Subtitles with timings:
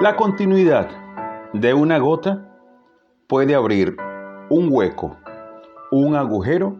[0.00, 0.88] La continuidad
[1.54, 2.48] de una gota
[3.26, 3.96] puede abrir
[4.48, 5.16] un hueco,
[5.90, 6.76] un agujero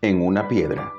[0.00, 0.90] en una piedra.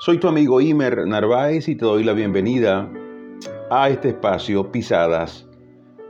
[0.00, 2.86] Soy tu amigo Imer Narváez y te doy la bienvenida
[3.70, 5.48] a este espacio Pisadas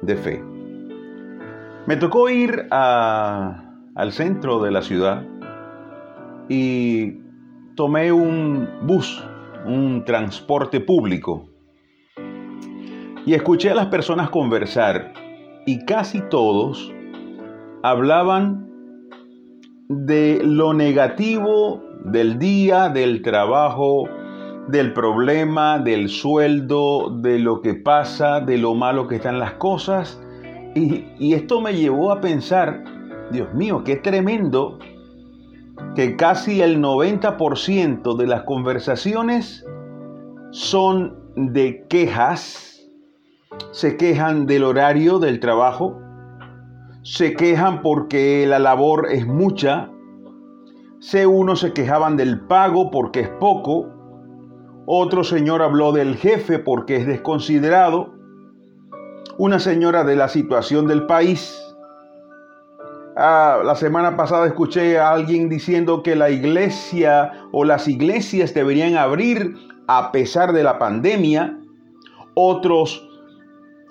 [0.03, 0.43] de Fe.
[1.87, 5.25] Me tocó ir al centro de la ciudad
[6.49, 7.21] y
[7.77, 9.25] tomé un bus,
[9.65, 11.54] un transporte público
[13.27, 15.13] y escuché a las personas conversar
[15.67, 16.93] y casi todos
[17.83, 18.69] hablaban
[19.89, 24.05] de lo negativo del día, del trabajo,
[24.69, 30.21] del problema, del sueldo, de lo que pasa, de lo malo que están las cosas.
[30.75, 32.85] Y, esto me llevó a pensar,
[33.31, 34.79] Dios mío, qué tremendo
[35.95, 39.65] que casi el 90% de las conversaciones
[40.51, 42.74] son de quejas
[43.73, 46.01] se quejan del horario del trabajo,
[47.03, 49.91] se quejan porque la labor es mucha,
[51.01, 53.89] sé unos se quejaban del pago porque es poco,
[54.87, 58.15] otro señor habló del jefe porque es desconsiderado,
[59.39, 61.61] una señora de la situación del país.
[63.17, 68.97] Ah, la semana pasada escuché a alguien diciendo que la iglesia o las iglesias deberían
[68.97, 71.59] abrir a pesar de la pandemia.
[72.35, 73.04] Otros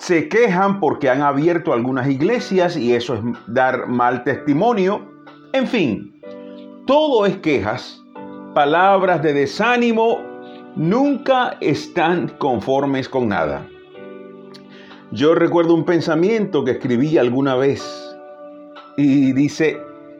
[0.03, 5.01] se quejan porque han abierto algunas iglesias y eso es dar mal testimonio.
[5.53, 6.19] En fin,
[6.85, 8.03] todo es quejas,
[8.53, 10.19] palabras de desánimo,
[10.75, 13.65] nunca están conformes con nada.
[15.11, 17.81] Yo recuerdo un pensamiento que escribí alguna vez
[18.97, 19.77] y dice,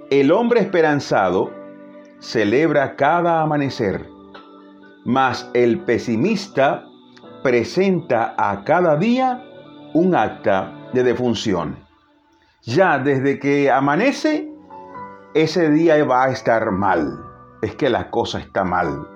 [0.10, 1.52] el hombre esperanzado
[2.20, 4.08] celebra cada amanecer,
[5.04, 6.86] mas el pesimista
[7.44, 9.44] presenta a cada día
[9.94, 11.78] un acta de defunción.
[12.64, 14.50] Ya desde que amanece,
[15.34, 17.20] ese día va a estar mal.
[17.62, 19.08] Es que la cosa está mal.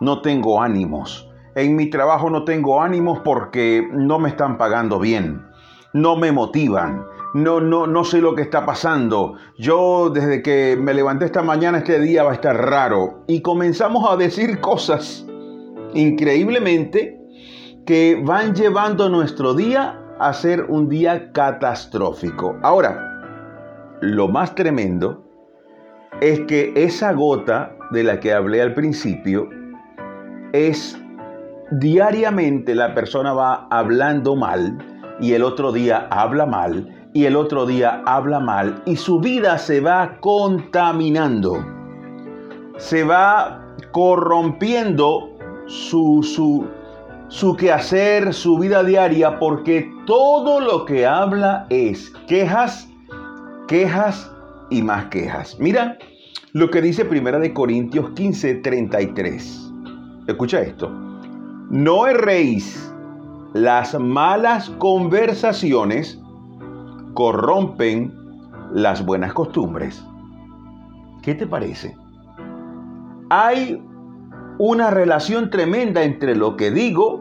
[0.00, 1.28] No tengo ánimos.
[1.54, 5.46] En mi trabajo no tengo ánimos porque no me están pagando bien.
[5.92, 7.04] No me motivan.
[7.34, 9.34] No, no, no sé lo que está pasando.
[9.58, 13.24] Yo desde que me levanté esta mañana, este día va a estar raro.
[13.26, 15.26] Y comenzamos a decir cosas
[15.94, 17.18] increíblemente
[17.86, 22.56] que van llevando nuestro día a ser un día catastrófico.
[22.62, 23.20] Ahora,
[24.00, 25.24] lo más tremendo
[26.20, 29.48] es que esa gota de la que hablé al principio
[30.52, 30.98] es
[31.70, 34.78] diariamente la persona va hablando mal
[35.20, 39.58] y el otro día habla mal y el otro día habla mal y su vida
[39.58, 41.64] se va contaminando,
[42.76, 45.30] se va corrompiendo
[45.66, 46.66] su, su,
[47.28, 52.88] su quehacer, su vida diaria, porque todo lo que habla es quejas,
[53.68, 54.30] quejas
[54.70, 55.56] y más quejas.
[55.58, 55.98] Mira
[56.52, 59.72] lo que dice Primera de Corintios 15, 33.
[60.26, 60.90] Escucha esto.
[61.70, 62.92] No erréis,
[63.52, 66.20] las malas conversaciones
[67.14, 68.14] corrompen
[68.72, 70.04] las buenas costumbres.
[71.22, 71.96] ¿Qué te parece?
[73.30, 73.82] Hay
[74.58, 77.20] una relación tremenda entre lo que digo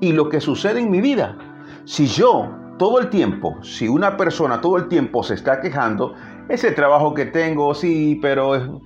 [0.00, 1.36] y lo que sucede en mi vida.
[1.84, 6.14] Si yo todo el tiempo, si una persona todo el tiempo se está quejando,
[6.48, 8.80] ese trabajo que tengo, sí, pero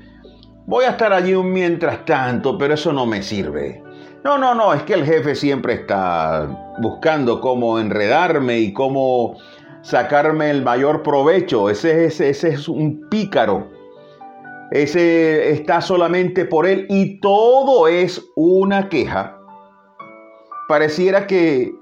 [0.66, 3.82] voy a estar allí mientras tanto, pero eso no me sirve.
[4.24, 6.48] No, no, no, es que el jefe siempre está
[6.82, 9.36] buscando cómo enredarme y cómo
[9.82, 11.70] sacarme el mayor provecho.
[11.70, 13.70] Ese, ese, ese es un pícaro.
[14.70, 19.38] Ese está solamente por él y todo es una queja.
[20.68, 21.72] Pareciera que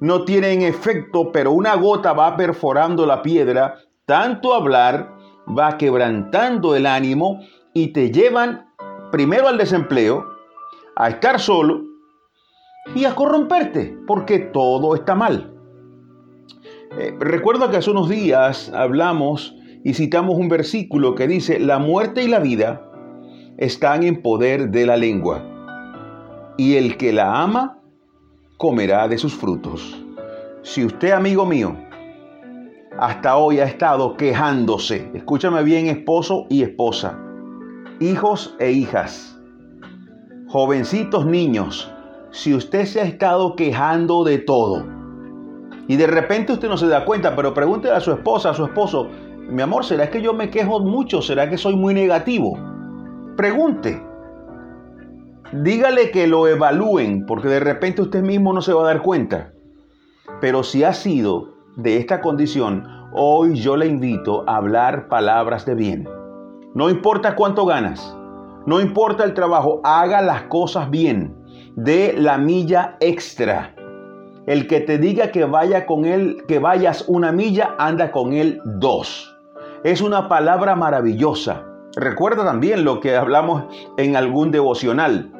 [0.00, 5.14] no tienen efecto, pero una gota va perforando la piedra, tanto hablar
[5.46, 7.40] va quebrantando el ánimo
[7.72, 8.66] y te llevan
[9.10, 10.26] primero al desempleo,
[10.96, 11.82] a estar solo
[12.94, 15.54] y a corromperte, porque todo está mal.
[16.98, 22.24] Eh, recuerdo que hace unos días hablamos y citamos un versículo que dice, la muerte
[22.24, 22.90] y la vida
[23.58, 25.44] están en poder de la lengua,
[26.56, 27.78] y el que la ama
[28.56, 30.02] comerá de sus frutos.
[30.62, 31.76] Si usted, amigo mío,
[32.98, 37.20] hasta hoy ha estado quejándose, escúchame bien, esposo y esposa,
[38.00, 39.38] hijos e hijas,
[40.48, 41.92] jovencitos niños,
[42.30, 44.86] si usted se ha estado quejando de todo,
[45.86, 48.64] y de repente usted no se da cuenta, pero pregúntele a su esposa, a su
[48.64, 49.10] esposo,
[49.48, 51.22] mi amor, ¿será que yo me quejo mucho?
[51.22, 52.58] ¿Será que soy muy negativo?
[53.36, 54.02] Pregunte.
[55.52, 59.52] Dígale que lo evalúen, porque de repente usted mismo no se va a dar cuenta.
[60.40, 65.74] Pero si ha sido de esta condición, hoy yo le invito a hablar palabras de
[65.74, 66.08] bien.
[66.74, 68.16] No importa cuánto ganas,
[68.66, 71.36] no importa el trabajo, haga las cosas bien.
[71.76, 73.74] De la milla extra.
[74.46, 78.60] El que te diga que vaya con él, que vayas una milla, anda con él
[78.64, 79.33] dos.
[79.84, 81.66] Es una palabra maravillosa.
[81.94, 83.64] Recuerda también lo que hablamos
[83.98, 85.30] en algún devocional.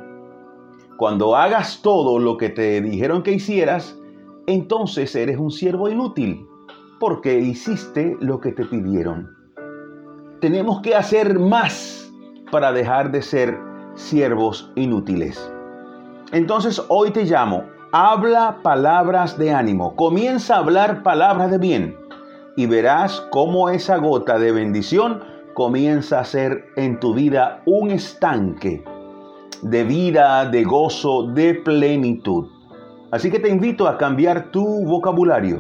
[0.99, 3.99] Cuando hagas todo lo que te dijeron que hicieras,
[4.47, 6.47] entonces eres un siervo inútil,
[7.01, 9.35] porque hiciste lo que te pidieron.
[10.43, 12.13] Tenemos que hacer más
[12.51, 13.59] para dejar de ser
[13.95, 15.51] siervos inútiles.
[16.33, 22.04] Entonces hoy te llamo, habla palabras de ánimo, comienza a hablar palabras de bien
[22.57, 25.23] y verás cómo esa gota de bendición
[25.55, 28.85] comienza a ser en tu vida un estanque
[29.63, 32.49] de vida, de gozo, de plenitud.
[33.11, 35.59] Así que te invito a cambiar tu vocabulario,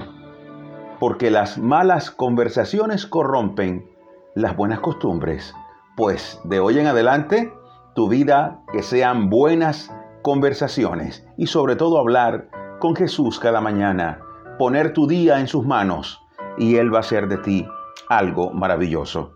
[1.00, 3.88] porque las malas conversaciones corrompen
[4.34, 5.54] las buenas costumbres.
[5.96, 7.52] Pues de hoy en adelante,
[7.94, 12.48] tu vida que sean buenas conversaciones y sobre todo hablar
[12.80, 14.20] con Jesús cada mañana,
[14.58, 16.23] poner tu día en sus manos
[16.58, 17.66] y Él va a hacer de ti
[18.08, 19.32] algo maravilloso.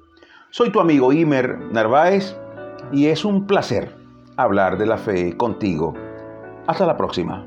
[0.50, 2.36] Soy tu amigo Imer Narváez
[2.92, 3.94] y es un placer
[4.36, 5.94] hablar de la fe contigo.
[6.66, 7.46] Hasta la próxima.